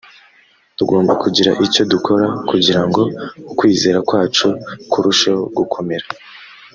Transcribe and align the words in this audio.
tugomba 0.77 1.11
kugira 1.23 1.51
icyo 1.65 1.83
dukora 1.91 2.27
kugira 2.49 2.81
ngo 2.87 3.01
ukwizera 3.51 3.99
kwacu 4.07 4.47
kurusheho 4.91 5.43
gukomera. 5.57 6.07